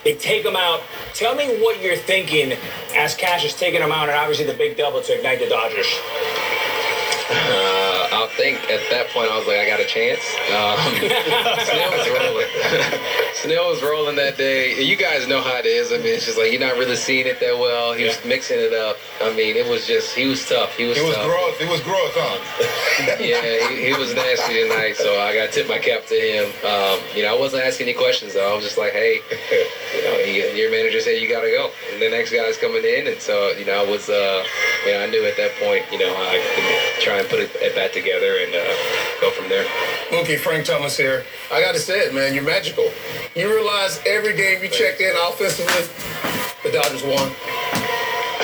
They 0.03 0.13
take 0.13 0.45
him 0.45 0.55
out. 0.55 0.83
Tell 1.15 1.33
me 1.33 1.47
what 1.63 1.81
you're 1.81 1.95
thinking 1.95 2.55
as 2.95 3.15
Cash 3.15 3.43
is 3.43 3.55
taking 3.55 3.81
him 3.81 3.91
out, 3.91 4.07
and 4.07 4.15
obviously 4.15 4.45
the 4.45 4.53
big 4.53 4.77
double 4.77 5.01
to 5.01 5.17
ignite 5.17 5.39
the 5.39 5.49
Dodgers. 5.49 5.87
Uh, 7.27 7.84
I 8.15 8.27
think 8.27 8.57
at 8.71 8.89
that 8.89 9.09
point 9.09 9.29
I 9.29 9.37
was 9.37 9.45
like, 9.45 9.57
I 9.57 9.67
got 9.67 9.79
a 9.79 9.85
chance. 9.85 10.23
Um, 10.55 10.79
rolling. 12.15 13.21
Snell 13.35 13.67
was 13.67 13.83
rolling 13.83 14.15
that 14.15 14.37
day. 14.37 14.81
You 14.81 14.95
guys 14.95 15.27
know 15.27 15.41
how 15.41 15.59
it 15.59 15.65
is. 15.65 15.91
I 15.91 15.97
mean, 15.97 16.15
it's 16.15 16.25
just 16.25 16.39
like 16.39 16.51
you're 16.51 16.63
not 16.63 16.79
really 16.79 16.95
seeing 16.95 17.27
it 17.27 17.39
that 17.41 17.59
well. 17.59 17.91
He 17.91 18.05
was 18.05 18.15
mixing 18.23 18.59
it 18.59 18.71
up. 18.71 18.95
I 19.21 19.35
mean, 19.35 19.59
it 19.59 19.67
was 19.67 19.85
just 19.85 20.15
he 20.15 20.25
was 20.25 20.47
tough. 20.47 20.71
He 20.77 20.87
was, 20.87 20.95
tough. 20.95 21.03
It 21.03 21.07
was 21.07 21.15
tough. 21.19 21.27
gross. 21.27 21.55
It 21.59 21.69
was 21.69 21.81
gross, 21.83 22.13
huh? 22.15 22.39
yeah, 23.19 23.43
he, 23.67 23.91
he 23.91 23.93
was 23.99 24.15
nasty 24.15 24.63
tonight, 24.63 24.95
so 24.95 25.19
I 25.19 25.35
got 25.35 25.51
to 25.51 25.51
tip 25.51 25.67
my 25.67 25.79
cap 25.79 26.07
to 26.07 26.15
him. 26.15 26.47
Um, 26.63 27.03
you 27.11 27.27
know, 27.27 27.35
I 27.35 27.37
wasn't 27.37 27.67
asking 27.67 27.91
any 27.91 27.97
questions 27.97 28.33
though. 28.33 28.47
I 28.47 28.55
was 28.55 28.63
just 28.63 28.79
like, 28.79 28.95
hey, 28.95 29.19
you 29.19 30.01
know, 30.07 30.15
he, 30.23 30.39
your 30.55 30.71
manager 30.71 31.03
said 31.03 31.19
you 31.19 31.27
gotta 31.27 31.51
go, 31.51 31.75
and 31.91 32.01
the 32.01 32.09
next 32.09 32.31
guy's 32.31 32.55
coming 32.55 32.87
in, 32.87 33.11
and 33.11 33.19
so 33.19 33.51
you 33.59 33.67
know, 33.67 33.83
I 33.83 33.85
was, 33.85 34.07
uh, 34.07 34.47
you 34.87 34.95
know, 34.95 35.03
I 35.03 35.07
knew 35.11 35.27
at 35.27 35.35
that 35.35 35.51
point, 35.59 35.83
you 35.91 35.99
know, 35.99 36.09
I 36.09 36.39
could 36.39 37.03
try 37.03 37.19
and 37.19 37.27
put 37.27 37.43
it 37.43 37.51
at 37.59 37.75
bat 37.75 37.91
together 37.91 38.39
and 38.47 38.55
uh, 38.55 38.63
go 39.21 39.31
from 39.31 39.49
there. 39.49 39.65
Mookie, 40.09 40.37
Frank 40.37 40.65
Thomas 40.65 40.97
here. 40.97 41.25
I 41.51 41.61
gotta 41.61 41.79
say 41.79 41.99
it, 41.99 42.13
man, 42.13 42.33
you're 42.33 42.43
magical. 42.43 42.91
You 43.35 43.53
realize 43.53 44.01
every 44.05 44.35
game 44.35 44.61
you 44.63 44.69
checked 44.69 45.01
in 45.01 45.13
offensively, 45.27 45.87
the 46.63 46.71
Dodgers 46.71 47.03
won. 47.03 47.31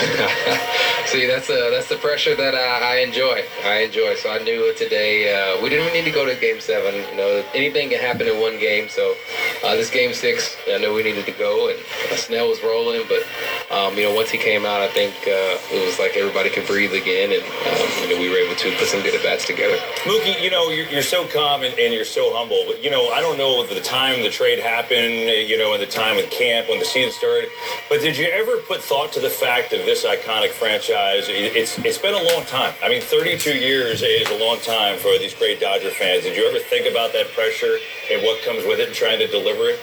See, 1.11 1.27
that's 1.27 1.49
uh, 1.49 1.69
that's 1.71 1.89
the 1.89 1.97
pressure 1.97 2.35
that 2.35 2.55
I, 2.55 2.95
I 2.95 2.95
enjoy. 2.99 3.43
I 3.65 3.79
enjoy. 3.83 4.15
So 4.15 4.31
I 4.31 4.39
knew 4.39 4.73
today 4.75 5.27
uh, 5.27 5.61
we 5.61 5.69
didn't 5.69 5.93
need 5.93 6.05
to 6.05 6.11
go 6.11 6.25
to 6.25 6.39
Game 6.39 6.61
Seven. 6.61 6.95
You 7.11 7.17
know, 7.17 7.43
anything 7.53 7.89
can 7.89 7.99
happen 7.99 8.27
in 8.27 8.39
one 8.39 8.57
game. 8.57 8.87
So 8.87 9.15
uh, 9.63 9.75
this 9.75 9.89
Game 9.89 10.13
Six, 10.13 10.55
I 10.71 10.77
knew 10.77 10.93
we 10.93 11.03
needed 11.03 11.25
to 11.25 11.33
go, 11.33 11.69
and 11.69 11.77
Snell 12.17 12.47
was 12.47 12.63
rolling. 12.63 13.03
But 13.09 13.27
um, 13.71 13.95
you 13.97 14.03
know, 14.03 14.13
once 14.13 14.29
he 14.29 14.37
came 14.37 14.65
out, 14.65 14.81
I 14.81 14.87
think 14.89 15.13
uh, 15.27 15.57
it 15.71 15.85
was 15.85 15.97
like 15.99 16.15
everybody 16.17 16.49
could 16.49 16.67
breathe 16.67 16.93
again, 16.93 17.31
and 17.31 17.41
um, 17.43 17.87
you 18.03 18.15
know, 18.15 18.19
we 18.21 18.29
were 18.29 18.37
able 18.37 18.55
to 18.55 18.75
put 18.77 18.87
some 18.87 19.01
good 19.01 19.15
at 19.15 19.23
bats 19.23 19.45
together. 19.47 19.77
Mookie, 20.03 20.41
you 20.41 20.51
know, 20.51 20.69
you're, 20.69 20.87
you're 20.87 21.01
so 21.01 21.25
calm 21.27 21.63
and, 21.63 21.73
and 21.79 21.93
you're 21.93 22.03
so 22.05 22.35
humble, 22.35 22.63
but, 22.67 22.83
you 22.83 22.89
know, 22.91 23.09
I 23.09 23.21
don't 23.21 23.37
know 23.37 23.63
the 23.65 23.79
time 23.79 24.21
the 24.23 24.29
trade 24.29 24.59
happened, 24.59 25.13
you 25.47 25.57
know, 25.57 25.73
and 25.73 25.81
the 25.81 25.87
time 25.87 26.15
with 26.17 26.29
camp 26.29 26.67
when 26.67 26.79
the 26.79 26.85
season 26.85 27.11
started, 27.13 27.49
but 27.89 28.01
did 28.01 28.17
you 28.17 28.25
ever 28.27 28.57
put 28.67 28.81
thought 28.83 29.13
to 29.13 29.19
the 29.21 29.29
fact 29.29 29.71
of 29.73 29.85
this 29.85 30.03
iconic 30.05 30.49
franchise? 30.51 31.29
It- 31.29 31.55
It's, 31.55 31.77
it's 31.79 31.97
been 31.97 32.13
a 32.15 32.23
long 32.33 32.43
time. 32.45 32.73
I 32.83 32.89
mean, 32.89 33.01
32 33.01 33.55
years 33.57 34.01
is 34.03 34.27
a 34.29 34.37
long 34.39 34.57
time 34.59 34.97
for 34.97 35.17
these 35.19 35.33
great 35.33 35.59
Dodger 35.59 35.91
fans. 35.91 36.23
Did 36.23 36.35
you 36.35 36.47
ever 36.47 36.59
think 36.59 36.89
about 36.89 37.13
that 37.13 37.27
pressure 37.33 37.77
and 38.11 38.21
what 38.23 38.41
comes 38.43 38.65
with 38.65 38.79
it 38.79 38.87
and 38.87 38.95
trying 38.95 39.19
to 39.19 39.27
deliver 39.27 39.69
it? 39.69 39.79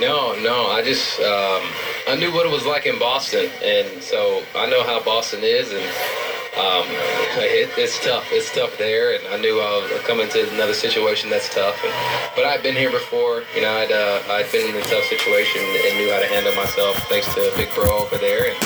No, 0.00 0.34
no. 0.40 0.68
I 0.68 0.82
just 0.82 1.20
um, 1.20 1.62
I 2.08 2.16
knew 2.18 2.32
what 2.32 2.46
it 2.46 2.52
was 2.52 2.64
like 2.64 2.86
in 2.86 2.98
Boston, 2.98 3.50
and 3.62 4.02
so 4.02 4.42
I 4.56 4.64
know 4.64 4.82
how 4.82 5.02
Boston 5.04 5.40
is, 5.42 5.70
and 5.70 5.84
um, 6.56 6.88
it, 7.36 7.68
it's 7.76 8.02
tough. 8.02 8.24
It's 8.32 8.48
tough 8.54 8.78
there, 8.78 9.14
and 9.14 9.28
I 9.28 9.36
knew 9.36 9.60
I 9.60 9.86
was 9.92 10.00
coming 10.02 10.28
to 10.30 10.50
another 10.54 10.72
situation 10.72 11.28
that's 11.28 11.52
tough. 11.54 11.76
And, 11.84 11.92
but 12.34 12.46
I'd 12.46 12.62
been 12.62 12.74
here 12.74 12.90
before. 12.90 13.44
You 13.54 13.60
know, 13.60 13.76
I'd 13.76 13.92
uh, 13.92 14.32
I'd 14.32 14.50
been 14.50 14.74
in 14.74 14.76
a 14.80 14.86
tough 14.88 15.04
situation 15.04 15.60
and 15.60 15.98
knew 16.00 16.10
how 16.10 16.20
to 16.20 16.26
handle 16.32 16.54
myself 16.56 16.96
thanks 17.12 17.28
to 17.34 17.52
Big 17.56 17.68
Bro 17.74 18.08
over 18.08 18.16
there, 18.16 18.48
and 18.48 18.58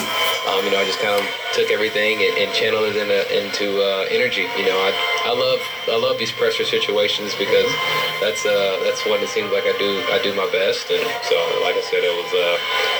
um, 0.47 0.63
you 0.65 0.71
know, 0.71 0.79
I 0.79 0.85
just 0.85 0.99
kind 0.99 1.17
of 1.17 1.25
took 1.53 1.71
everything 1.71 2.21
and, 2.21 2.37
and 2.37 2.53
channeled 2.53 2.93
it 2.93 2.97
in 2.97 3.09
a, 3.09 3.21
into 3.33 3.81
uh, 3.81 4.05
energy. 4.13 4.45
You 4.57 4.65
know, 4.69 4.77
I, 4.77 4.91
I 5.25 5.33
love 5.33 5.61
I 5.89 5.97
love 5.97 6.17
these 6.17 6.31
pressure 6.31 6.65
situations 6.65 7.33
because 7.35 7.69
that's 8.21 8.45
uh, 8.45 8.79
that's 8.83 9.05
when 9.05 9.21
it 9.21 9.29
seems 9.29 9.51
like 9.51 9.65
I 9.65 9.73
do 9.77 10.01
I 10.13 10.21
do 10.21 10.35
my 10.35 10.45
best, 10.51 10.89
and 10.91 11.01
so 11.25 11.35
like 11.65 11.73
I 11.73 11.83
said, 11.89 12.05
it 12.05 12.13
was 12.13 12.31
uh, 12.33 12.57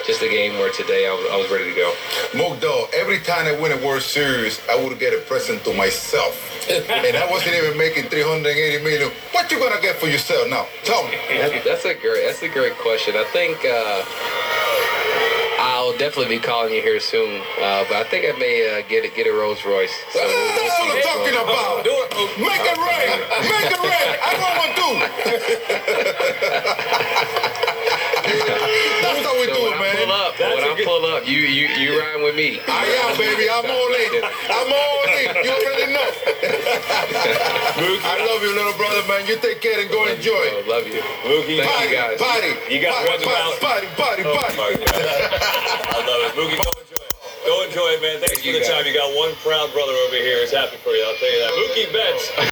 just 0.07 0.21
a 0.21 0.29
game 0.29 0.57
where 0.57 0.71
today 0.71 1.07
I 1.07 1.13
was, 1.13 1.25
I 1.31 1.37
was 1.37 1.49
ready 1.51 1.69
to 1.69 1.75
go. 1.75 1.93
Dog, 2.59 2.89
every 2.93 3.19
time 3.19 3.45
I 3.45 3.51
win 3.59 3.73
a 3.73 3.85
World 3.85 4.01
Series, 4.01 4.61
I 4.69 4.75
would 4.81 4.97
get 4.97 5.13
a 5.13 5.21
present 5.27 5.63
to 5.65 5.73
myself. 5.73 6.39
and 6.69 7.17
I 7.17 7.29
wasn't 7.29 7.55
even 7.55 7.77
making 7.77 8.09
380 8.09 8.83
million. 8.83 9.11
What 9.31 9.51
you 9.51 9.59
gonna 9.59 9.81
get 9.81 9.97
for 9.97 10.07
yourself 10.07 10.49
now? 10.49 10.65
Tell 10.83 11.03
me. 11.03 11.17
That's, 11.29 11.65
that's 11.65 11.85
a 11.85 11.93
great 11.93 12.25
that's 12.25 12.41
a 12.41 12.49
great 12.49 12.73
question. 12.77 13.15
I 13.15 13.25
think. 13.25 13.57
Uh, 13.65 14.44
I'll 15.65 15.97
definitely 15.97 16.37
be 16.37 16.41
calling 16.41 16.73
you 16.75 16.81
here 16.81 16.99
soon, 16.99 17.41
uh, 17.59 17.83
but 17.89 17.97
I 17.97 18.03
think 18.03 18.25
I 18.29 18.37
may 18.37 18.69
uh, 18.69 18.87
get 18.87 19.03
it, 19.03 19.15
get 19.15 19.25
a 19.25 19.33
Rolls 19.33 19.65
Royce. 19.65 19.89
So 20.13 20.19
we'll- 20.21 20.29
we'll 20.29 20.45
That's 20.61 20.77
see 20.77 20.83
what 20.83 20.89
I'm 20.91 20.95
what's 20.95 21.07
talking 21.07 21.33
going 21.33 21.37
on. 21.37 21.43
about. 21.49 21.85
Make 22.37 22.65
it 22.69 22.77
rain. 22.77 23.17
Make 23.49 23.71
it 23.73 23.81
rain. 23.81 24.09
I 24.21 24.31
want 24.37 24.55
one 24.61 24.71
too. 24.77 24.93
That's 29.01 29.25
how 29.25 29.33
we 29.39 29.45
So 29.45 29.53
do 29.53 29.61
it, 29.73 29.79
man. 29.81 29.94
Pull 30.15 30.47
up, 30.47 30.55
when 30.55 30.63
I 30.63 30.83
pull 30.83 31.05
up, 31.05 31.27
you 31.27 31.39
you 31.39 31.67
you 31.75 31.99
ride 31.99 32.21
with 32.23 32.35
me. 32.35 32.59
I 32.67 32.85
am, 33.03 33.17
baby. 33.17 33.49
I'm 33.49 33.65
all 33.67 33.91
in. 33.93 34.11
I'm 34.23 34.69
all 34.71 35.03
in. 35.11 35.29
You 35.43 35.51
already 35.51 35.87
know. 35.93 36.09
I 38.05 38.15
love 38.25 38.41
you, 38.43 38.51
little 38.55 38.73
brother, 38.79 39.03
man. 39.07 39.27
You 39.27 39.37
take 39.37 39.61
care 39.61 39.79
and 39.79 39.89
go 39.89 40.05
enjoy. 40.07 40.63
Love 40.67 40.87
you. 40.87 41.01
Mookie, 41.27 41.59
Thank 41.59 41.69
Party, 41.69 41.89
you 41.89 41.95
guys. 41.95 42.19
party. 42.19 42.51
You 42.73 42.81
got 42.81 42.95
party, 43.05 43.25
one 43.25 43.35
about- 43.35 43.59
party, 43.61 43.87
party, 43.97 44.23
Oh, 44.25 44.35
party. 44.37 44.55
my 44.57 44.71
God. 44.79 44.95
I 44.95 45.99
love 46.07 46.21
it. 46.25 46.33
Mookie, 46.39 46.59
go 46.63 46.71
enjoy 46.79 47.03
it. 47.03 47.13
Go 47.45 47.63
enjoy 47.63 47.89
it, 47.97 48.01
man. 48.01 48.19
Thanks 48.19 48.31
Thank 48.35 48.41
for 48.41 48.47
you, 48.47 48.53
the 48.53 48.59
guys. 48.59 48.69
time. 48.69 48.85
You 48.87 48.93
got 48.93 49.11
one 49.15 49.33
proud 49.43 49.71
brother 49.73 49.93
over 50.07 50.15
here 50.15 50.39
who's 50.41 50.51
happy 50.53 50.77
for 50.77 50.91
you. 50.91 51.03
I'll 51.03 51.15
tell 51.19 51.31
you 51.31 51.39
that. 51.39 51.51
Mookie 51.53 51.93
Betts. 51.93 52.51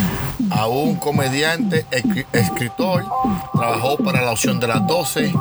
a 0.49 0.67
un 0.67 0.95
comediante, 0.95 1.85
escri- 1.91 2.25
escritor, 2.33 3.05
trabajó 3.53 3.97
para 3.97 4.21
la 4.21 4.31
opción 4.31 4.59
de 4.59 4.67
las 4.67 4.85
12. 4.87 5.33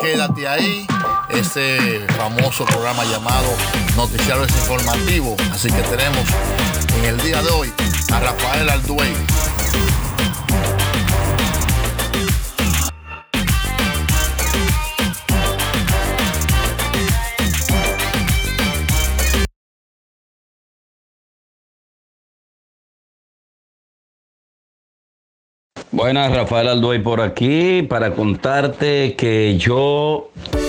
Quédate 0.00 0.46
ahí, 0.46 0.86
ese 1.30 2.00
famoso 2.16 2.64
programa 2.64 3.04
llamado 3.04 3.48
Noticiario 3.96 4.42
Desinformativo. 4.46 5.36
Así 5.52 5.68
que 5.68 5.82
tenemos 5.82 6.24
en 6.98 7.04
el 7.06 7.20
día 7.22 7.42
de 7.42 7.50
hoy 7.50 7.72
a 8.12 8.20
Rafael 8.20 8.68
Alduey. 8.68 9.12
Buenas, 25.96 26.30
Rafael 26.30 26.68
Alduey 26.68 26.98
por 26.98 27.22
aquí 27.22 27.80
para 27.80 28.12
contarte 28.12 29.14
que 29.14 29.56
yo 29.56 30.28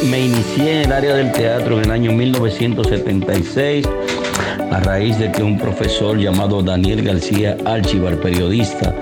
me 0.09 0.21
inicié 0.21 0.83
en 0.83 0.85
el 0.85 0.91
área 0.93 1.15
del 1.15 1.33
teatro 1.33 1.79
en 1.79 1.83
el 1.83 1.91
año 1.91 2.13
1976 2.13 3.85
a 4.71 4.79
raíz 4.79 5.19
de 5.19 5.29
que 5.29 5.43
un 5.43 5.59
profesor 5.59 6.17
llamado 6.17 6.63
Daniel 6.63 7.03
García 7.03 7.57
Archivar, 7.65 8.15
periodista, 8.21 8.95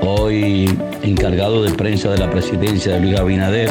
hoy 0.00 0.64
encargado 1.02 1.62
de 1.62 1.74
prensa 1.74 2.10
de 2.10 2.16
la 2.16 2.30
presidencia 2.30 2.94
de 2.94 3.00
Luis 3.00 3.18
Abinader, 3.18 3.70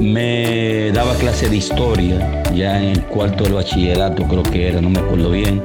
me 0.00 0.92
daba 0.92 1.16
clase 1.16 1.48
de 1.48 1.56
historia 1.56 2.44
ya 2.54 2.80
en 2.80 2.90
el 2.90 3.02
cuarto 3.06 3.42
del 3.42 3.54
bachillerato 3.54 4.22
creo 4.22 4.44
que 4.44 4.68
era, 4.68 4.80
no 4.80 4.88
me 4.88 5.00
acuerdo 5.00 5.30
bien 5.30 5.60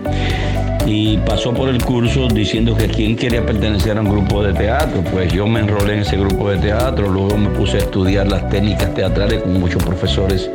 y 0.86 1.18
pasó 1.18 1.54
por 1.54 1.70
el 1.70 1.84
curso 1.84 2.28
diciendo 2.28 2.76
que 2.76 2.88
quien 2.88 3.16
quería 3.16 3.46
pertenecer 3.46 3.98
a 3.98 4.02
un 4.02 4.10
grupo 4.10 4.44
de 4.44 4.54
teatro. 4.54 5.02
Pues 5.12 5.32
yo 5.32 5.48
me 5.48 5.62
enrolé 5.62 5.94
en 5.94 6.00
ese 6.00 6.18
grupo 6.18 6.50
de 6.50 6.58
teatro, 6.58 7.08
luego 7.10 7.38
me 7.38 7.48
puse 7.50 7.78
a 7.78 7.80
estudiar 7.80 8.28
las 8.28 8.50
técnicas 8.50 8.94
teatrales 8.94 9.44
con 9.44 9.58
muchos 9.60 9.82
profesores 9.84 10.50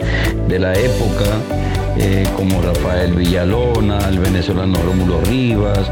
de 0.46 0.58
la 0.58 0.74
época, 0.74 1.24
eh, 1.96 2.26
como 2.36 2.60
Rafael 2.60 3.14
Villalona, 3.14 4.06
el 4.08 4.18
venezolano 4.18 4.78
Rómulo 4.82 5.22
Rivas, 5.22 5.90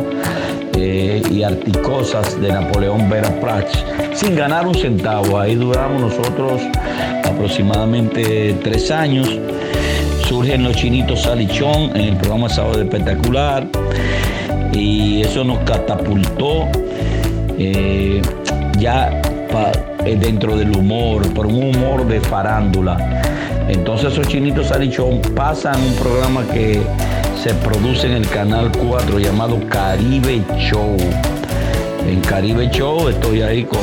eh, 0.75 1.21
y 1.29 1.43
Articosas 1.43 2.39
de 2.41 2.51
Napoleón 2.51 3.07
Vera 3.09 3.29
Prach, 3.39 3.69
sin 4.15 4.35
ganar 4.35 4.65
un 4.65 4.73
centavo. 4.73 5.39
Ahí 5.39 5.53
duramos 5.53 6.01
nosotros 6.01 6.61
aproximadamente 7.23 8.55
tres 8.63 8.89
años. 8.89 9.27
Surgen 10.31 10.63
los 10.63 10.77
chinitos 10.77 11.23
Salichón 11.23 11.93
en 11.93 12.01
el 12.03 12.15
programa 12.15 12.47
Sábado 12.47 12.81
Espectacular 12.81 13.67
y 14.71 15.23
eso 15.23 15.43
nos 15.43 15.57
catapultó 15.65 16.69
eh, 17.57 18.21
ya 18.79 19.21
eh, 20.05 20.17
dentro 20.17 20.55
del 20.55 20.73
humor, 20.73 21.27
por 21.33 21.47
un 21.47 21.75
humor 21.75 22.07
de 22.07 22.21
farándula. 22.21 23.21
Entonces 23.67 24.13
esos 24.13 24.25
chinitos 24.29 24.67
Salichón 24.67 25.21
pasan 25.35 25.75
un 25.83 25.95
programa 25.95 26.47
que 26.47 26.81
se 27.43 27.53
produce 27.55 28.07
en 28.07 28.13
el 28.13 28.29
Canal 28.29 28.71
4 28.71 29.19
llamado 29.19 29.59
Caribe 29.67 30.41
Show. 30.57 30.95
En 32.07 32.21
Caribe 32.21 32.69
Show 32.69 33.09
estoy 33.09 33.41
ahí 33.41 33.65
con 33.65 33.81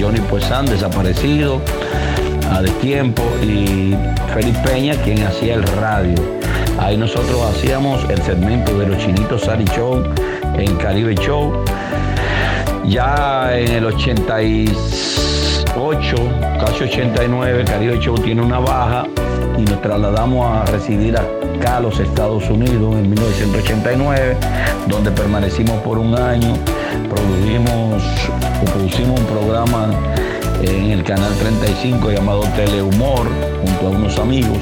Johnny 0.00 0.20
Puesan, 0.20 0.66
desaparecido, 0.66 1.60
a 2.50 2.62
de 2.62 2.70
tiempo, 2.80 3.22
y 3.42 3.94
Felipe 4.32 4.58
Peña, 4.64 4.94
quien 5.02 5.22
hacía 5.24 5.54
el 5.54 5.62
radio. 5.62 6.14
Ahí 6.78 6.96
nosotros 6.96 7.42
hacíamos 7.50 8.08
el 8.10 8.22
segmento 8.22 8.78
de 8.78 8.86
los 8.86 8.98
chinitos 8.98 9.42
Salichón 9.42 10.08
en 10.56 10.74
Caribe 10.76 11.14
Show. 11.14 11.52
Ya 12.86 13.56
en 13.56 13.72
el 13.72 13.84
88, 13.86 16.16
casi 16.60 16.84
89, 16.84 17.64
Caribe 17.64 17.98
Show 17.98 18.18
tiene 18.18 18.42
una 18.42 18.58
baja 18.58 19.06
y 19.56 19.62
nos 19.62 19.80
trasladamos 19.80 20.46
a 20.46 20.66
residir 20.70 21.16
acá 21.16 21.78
a 21.78 21.80
los 21.80 21.98
Estados 22.00 22.50
Unidos 22.50 22.96
en 22.96 23.08
1989, 23.10 24.36
donde 24.88 25.10
permanecimos 25.10 25.80
por 25.82 25.96
un 25.98 26.18
año, 26.18 26.52
produjimos 27.08 28.02
producimos 28.64 29.20
un 29.20 29.26
programa 29.26 29.90
en 30.62 30.90
el 30.90 31.02
canal 31.02 31.32
35 31.34 32.10
llamado 32.10 32.42
Telehumor 32.56 33.26
junto 33.64 33.86
a 33.86 33.90
unos 33.90 34.18
amigos. 34.18 34.58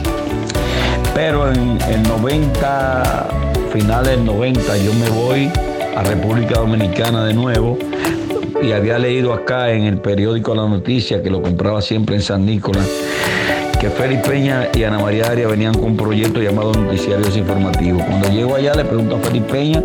Pero 1.14 1.52
en 1.52 1.78
el 1.88 2.02
90, 2.02 3.28
finales 3.72 4.16
del 4.16 4.24
90, 4.24 4.76
yo 4.78 4.94
me 4.94 5.10
voy 5.10 5.50
a 5.96 6.02
República 6.02 6.60
Dominicana 6.60 7.24
de 7.24 7.34
nuevo 7.34 7.78
y 8.62 8.72
había 8.72 8.98
leído 8.98 9.32
acá 9.32 9.70
en 9.72 9.84
el 9.84 9.98
periódico 9.98 10.54
La 10.54 10.66
Noticia, 10.68 11.22
que 11.22 11.30
lo 11.30 11.42
compraba 11.42 11.82
siempre 11.82 12.16
en 12.16 12.22
San 12.22 12.46
Nicolás, 12.46 12.88
que 13.80 13.90
Félix 13.90 14.26
Peña 14.26 14.68
y 14.74 14.84
Ana 14.84 14.98
María 14.98 15.26
Arias 15.26 15.50
venían 15.50 15.74
con 15.74 15.84
un 15.84 15.96
proyecto 15.96 16.40
llamado 16.40 16.72
Noticiarios 16.72 17.36
Informativos. 17.36 18.02
Cuando 18.04 18.30
llego 18.30 18.54
allá 18.54 18.74
le 18.74 18.84
pregunto 18.84 19.16
a 19.16 19.18
Félix 19.18 19.46
Peña 19.50 19.82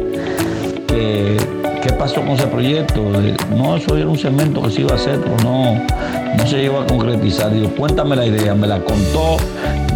qué 1.88 1.94
pasó 1.94 2.22
con 2.22 2.32
ese 2.32 2.48
proyecto. 2.48 3.12
No, 3.56 3.78
eso 3.78 3.98
era 3.98 4.08
un 4.08 4.18
segmento 4.18 4.62
que 4.62 4.72
se 4.72 4.82
iba 4.82 4.92
a 4.92 4.96
hacer, 4.96 5.20
pero 5.22 5.38
no, 5.44 5.76
no 6.36 6.48
se 6.48 6.58
llegó 6.58 6.82
a 6.82 6.86
concretizar. 6.86 7.52
Digo, 7.54 7.70
cuéntame 7.70 8.16
la 8.16 8.26
idea, 8.26 8.54
me 8.54 8.68
la 8.68 8.80
contó, 8.80 9.38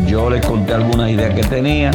yo 0.08 0.30
le 0.30 0.42
conté 0.42 0.74
algunas 0.74 1.10
ideas 1.10 1.34
que 1.34 1.44
tenía 1.44 1.92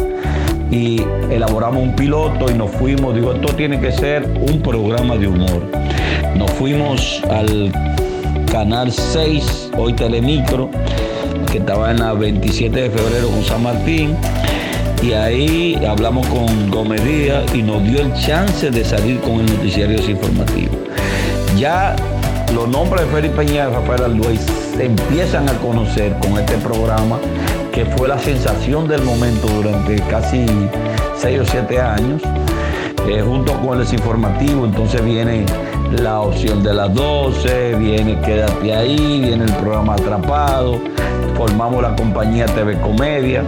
y 0.70 1.02
elaboramos 1.30 1.82
un 1.82 1.94
piloto 1.94 2.50
y 2.50 2.54
nos 2.54 2.70
fuimos, 2.72 3.14
digo, 3.14 3.32
esto 3.32 3.54
tiene 3.54 3.80
que 3.80 3.92
ser 3.92 4.24
un 4.50 4.60
programa 4.60 5.16
de 5.16 5.28
humor. 5.28 5.62
Nos 6.36 6.50
fuimos 6.52 7.22
al 7.30 7.72
canal 8.50 8.92
6, 8.92 9.70
hoy 9.76 9.92
Telemicro, 9.94 10.70
que 11.50 11.58
estaba 11.58 11.90
en 11.90 12.00
la 12.00 12.12
27 12.12 12.82
de 12.82 12.90
febrero 12.90 13.28
con 13.28 13.42
San 13.44 13.62
Martín, 13.62 14.16
y 15.02 15.12
ahí 15.12 15.84
hablamos 15.86 16.26
con 16.28 16.70
Gómez 16.70 17.04
Díaz 17.04 17.44
y 17.54 17.62
nos 17.62 17.82
dio 17.84 18.00
el 18.00 18.12
chance 18.14 18.70
de 18.70 18.84
salir 18.84 19.20
con 19.20 19.40
el 19.40 19.46
noticiario 19.46 19.98
informativo. 19.98 20.74
Ya 21.58 21.94
los 22.54 22.68
nombres 22.68 23.06
de 23.06 23.12
Felipe 23.12 23.36
Peña 23.36 23.68
y 23.68 23.72
Rafael 23.72 24.04
Alduey 24.04 24.38
se 24.38 24.86
empiezan 24.86 25.48
a 25.48 25.52
conocer 25.54 26.16
con 26.18 26.38
este 26.38 26.56
programa 26.58 27.18
que 27.72 27.84
fue 27.84 28.08
la 28.08 28.18
sensación 28.18 28.88
del 28.88 29.02
momento 29.02 29.46
durante 29.48 29.96
casi 30.08 30.46
6 31.16 31.40
o 31.40 31.44
7 31.44 31.80
años. 31.80 32.22
Eh, 33.08 33.22
junto 33.22 33.52
con 33.60 33.74
el 33.74 33.84
desinformativo, 33.84 34.64
entonces 34.64 35.04
viene 35.04 35.44
la 35.92 36.20
opción 36.20 36.62
de 36.62 36.74
las 36.74 36.92
12, 36.92 37.74
viene 37.76 38.20
Quédate 38.20 38.74
ahí, 38.74 39.20
viene 39.20 39.44
el 39.44 39.52
programa 39.52 39.94
Atrapado, 39.94 40.80
formamos 41.36 41.82
la 41.82 41.94
compañía 41.94 42.46
TV 42.46 42.80
Comedia. 42.80 43.44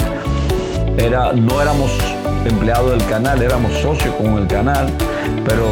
Era, 0.99 1.33
no 1.33 1.63
éramos 1.63 1.93
empleados 2.45 2.91
del 2.91 3.07
canal, 3.07 3.41
éramos 3.41 3.73
socios 3.75 4.15
con 4.17 4.37
el 4.37 4.49
canal, 4.49 4.89
pero 5.47 5.65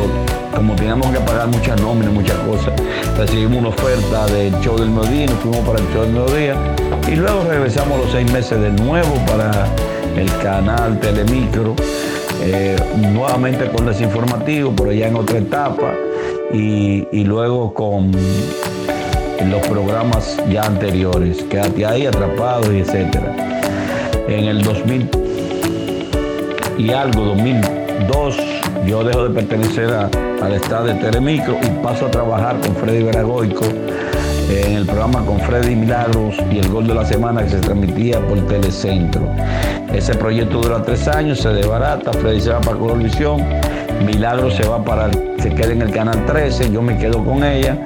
como 0.55 0.75
teníamos 0.77 1.11
que 1.11 1.19
pagar 1.19 1.49
muchas 1.49 1.81
nóminas, 1.83 2.13
muchas 2.13 2.37
cosas, 2.39 2.73
recibimos 3.19 3.59
una 3.59 3.69
oferta 3.71 4.27
del 4.27 4.55
show 4.61 4.79
del 4.79 4.89
mediodía 4.89 5.27
nos 5.27 5.39
fuimos 5.41 5.67
para 5.67 5.79
el 5.81 5.87
show 5.93 6.03
del 6.03 6.13
mediodía 6.13 6.55
y 7.09 7.17
luego 7.17 7.45
regresamos 7.45 7.99
los 7.99 8.13
seis 8.13 8.31
meses 8.33 8.61
de 8.61 8.71
nuevo 8.71 9.15
para 9.27 9.51
el 10.17 10.31
canal 10.43 10.99
Telemicro, 11.01 11.75
eh, 12.43 12.77
nuevamente 13.13 13.69
con 13.71 13.85
desinformativo, 13.85 14.73
pero 14.77 14.93
ya 14.93 15.09
en 15.09 15.17
otra 15.17 15.39
etapa 15.39 15.93
y, 16.53 17.07
y 17.11 17.25
luego 17.25 17.75
con 17.75 18.13
los 18.13 19.67
programas 19.69 20.37
ya 20.51 20.63
anteriores, 20.63 21.43
quédate 21.51 21.85
ahí 21.85 22.07
atrapado 22.07 22.73
y 22.73 22.79
etcétera. 22.79 23.56
En 24.29 24.45
el 24.45 24.63
2000 24.63 25.09
y 26.79 26.91
algo, 26.91 27.25
2002, 27.25 28.37
yo 28.87 29.05
dejo 29.05 29.29
de 29.29 29.35
pertenecer 29.35 29.89
a, 29.91 30.11
al 30.43 30.53
estado 30.53 30.87
de 30.87 30.95
Telemicro 30.95 31.57
y 31.63 31.83
paso 31.83 32.07
a 32.07 32.11
trabajar 32.11 32.61
con 32.61 32.75
Freddy 32.77 33.03
Veragoico 33.03 33.65
en 34.51 34.75
el 34.75 34.87
programa 34.87 35.25
con 35.25 35.41
Freddy 35.41 35.75
Milagros 35.75 36.37
y 36.53 36.59
el 36.59 36.69
Gol 36.69 36.87
de 36.87 36.95
la 36.95 37.05
Semana 37.05 37.43
que 37.43 37.51
se 37.51 37.59
transmitía 37.59 38.21
por 38.27 38.39
Telecentro. 38.47 39.23
Ese 39.93 40.15
proyecto 40.15 40.61
dura 40.61 40.83
tres 40.83 41.09
años, 41.09 41.41
se 41.41 41.49
desbarata, 41.51 42.13
Freddy 42.13 42.41
se 42.41 42.51
va 42.51 42.61
para 42.61 42.77
Colorvisión, 42.77 43.43
Milagros 44.05 44.55
se 44.55 44.69
va 44.69 44.85
para, 44.85 45.11
se 45.39 45.55
queda 45.55 45.73
en 45.73 45.83
el 45.83 45.91
canal 45.91 46.25
13, 46.27 46.71
yo 46.71 46.83
me 46.83 46.99
quedo 46.99 47.25
con 47.25 47.43
ella. 47.43 47.79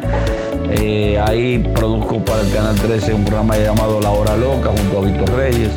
Eh, 0.73 1.19
ahí 1.19 1.59
produzco 1.75 2.19
para 2.25 2.43
el 2.43 2.53
Canal 2.53 2.77
13 2.77 3.13
un 3.13 3.25
programa 3.25 3.57
llamado 3.59 4.01
La 4.01 4.11
Hora 4.11 4.37
Loca 4.37 4.71
junto 4.71 4.99
a 4.99 5.03
Víctor 5.03 5.37
Reyes. 5.37 5.71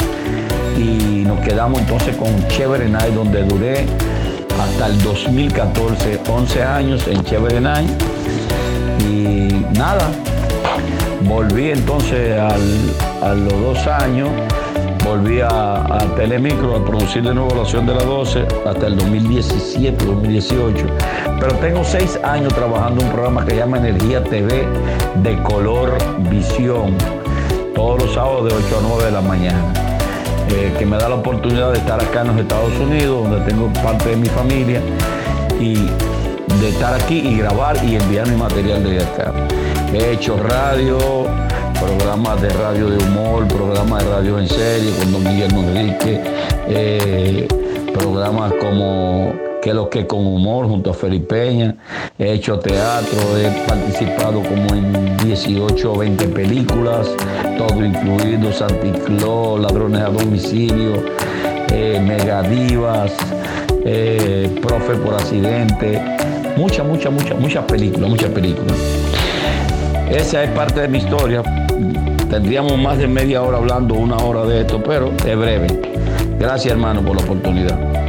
Y 0.78 1.24
nos 1.26 1.40
quedamos 1.42 1.80
entonces 1.82 2.16
con 2.16 2.48
Chévere 2.48 2.90
Night, 2.90 3.14
donde 3.14 3.44
duré 3.44 3.86
hasta 4.62 4.88
el 4.88 5.02
2014, 5.02 6.22
11 6.30 6.64
años 6.64 7.08
en 7.08 7.24
Chévere 7.24 7.60
Night. 7.60 7.90
Y 9.00 9.50
nada, 9.78 10.10
volví 11.22 11.72
entonces 11.72 12.40
a 12.40 13.34
los 13.34 13.54
dos 13.54 13.88
años, 13.88 14.30
volví 15.04 15.42
a, 15.42 15.76
a 15.84 16.16
Telemicro 16.16 16.76
a 16.76 16.86
producir 16.86 17.24
de 17.24 17.34
nuevo 17.34 17.50
la 17.50 17.62
Oración 17.62 17.86
de 17.86 17.94
las 17.96 18.06
12 18.06 18.46
hasta 18.66 18.88
el 18.88 18.96
2017, 18.98 20.06
2018. 20.06 20.86
Pero 21.40 21.56
tengo 21.56 21.84
seis 21.84 22.20
años 22.24 22.54
trabajando 22.54 23.04
un 23.04 23.12
programa 23.12 23.46
que 23.46 23.52
se 23.52 23.58
llama 23.58 23.78
Energía 23.78 24.24
TV 24.24 24.66
de 25.24 25.44
color 25.44 25.98
visión, 26.30 26.96
todos 27.76 28.02
los 28.02 28.14
sábados 28.14 28.46
de 28.46 28.54
8 28.54 28.80
a 28.80 28.82
9 28.82 29.06
de 29.06 29.12
la 29.12 29.22
mañana. 29.22 29.93
Eh, 30.50 30.74
que 30.78 30.86
me 30.86 30.98
da 30.98 31.10
la 31.10 31.16
oportunidad 31.16 31.72
de 31.72 31.80
estar 31.80 32.02
acá 32.02 32.22
en 32.22 32.28
los 32.28 32.38
Estados 32.38 32.74
Unidos, 32.80 33.30
donde 33.30 33.46
tengo 33.50 33.72
parte 33.82 34.10
de 34.10 34.16
mi 34.18 34.28
familia, 34.28 34.82
y 35.60 35.76
de 36.60 36.70
estar 36.70 36.94
aquí 36.94 37.20
y 37.20 37.38
grabar 37.38 37.78
y 37.84 37.96
enviar 37.96 38.28
mi 38.28 38.36
material 38.36 38.84
desde 38.84 39.04
acá. 39.04 39.34
He 39.94 40.14
hecho 40.14 40.38
radio, 40.38 40.98
programas 41.80 42.42
de 42.42 42.50
radio 42.50 42.90
de 42.90 42.98
humor, 43.06 43.48
programas 43.48 44.04
de 44.04 44.10
radio 44.10 44.40
en 44.40 44.48
serie 44.48 44.92
con 44.98 45.12
don 45.12 45.24
Guillermo 45.24 45.64
Enrique, 45.64 46.22
eh, 46.68 47.48
programas 47.94 48.54
como 48.60 49.34
que 49.64 49.74
lo 49.74 49.90
que 49.90 50.06
con 50.06 50.28
humor 50.28 50.68
junto 50.68 50.92
a 50.92 50.94
Felipe 50.94 51.36
Peña, 51.36 51.74
he 52.20 52.34
hecho 52.34 52.60
teatro, 52.60 53.18
he 53.38 53.50
participado 53.66 54.44
como 54.44 54.76
en 54.76 55.16
18 55.20 55.94
o 55.94 55.98
20 56.00 56.28
películas, 56.28 57.10
todo 57.58 57.86
incluido 57.86 58.52
Santicló, 58.52 59.58
Ladrones 59.58 60.02
a 60.02 60.10
Domicilio, 60.10 61.06
eh, 61.72 61.98
Megadivas, 62.06 63.14
eh, 63.86 64.54
Profe 64.62 64.96
por 64.96 65.14
Accidente, 65.14 66.02
muchas, 66.58 66.86
muchas, 66.86 67.14
muchas, 67.14 67.40
muchas 67.40 67.64
películas, 67.64 68.10
muchas 68.10 68.32
películas. 68.32 68.78
Esa 70.10 70.44
es 70.44 70.50
parte 70.50 70.82
de 70.82 70.90
mi 70.90 70.98
historia. 70.98 71.42
Tendríamos 72.30 72.78
más 72.78 72.98
de 72.98 73.08
media 73.08 73.42
hora 73.42 73.60
hablando, 73.60 73.94
una 73.94 74.18
hora 74.18 74.44
de 74.44 74.62
esto, 74.62 74.84
pero 74.84 75.14
es 75.26 75.38
breve. 75.38 75.68
Gracias 76.38 76.74
hermano 76.74 77.02
por 77.02 77.16
la 77.16 77.24
oportunidad. 77.24 78.03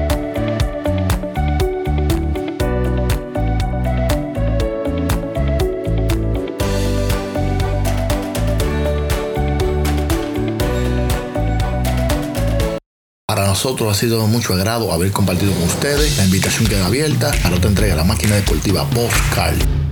Nosotros 13.64 13.96
ha 13.96 13.98
sido 13.98 14.20
de 14.20 14.26
mucho 14.26 14.52
agrado 14.52 14.92
haber 14.92 15.10
compartido 15.10 15.54
con 15.54 15.62
ustedes. 15.62 16.18
La 16.18 16.26
invitación 16.26 16.66
queda 16.66 16.84
abierta 16.84 17.32
a 17.44 17.48
la 17.48 17.56
otra 17.56 17.70
entrega, 17.70 17.96
la 17.96 18.04
máquina 18.04 18.34
deportiva 18.34 18.84
Postcard. 18.90 19.83